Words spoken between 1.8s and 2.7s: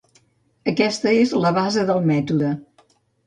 del mètode.